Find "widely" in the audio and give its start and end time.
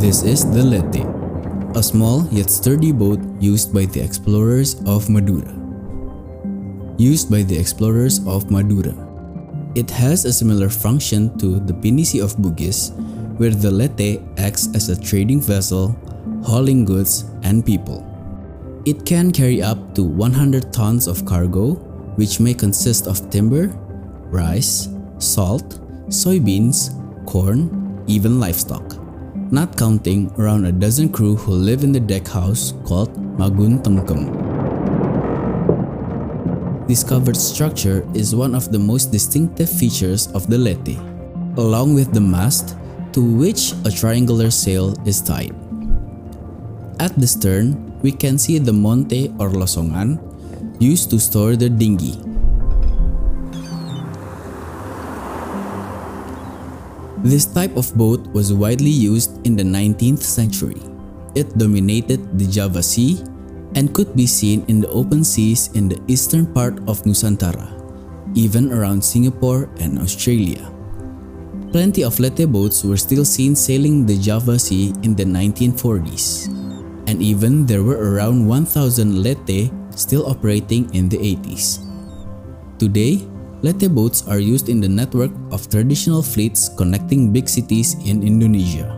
58.52-58.88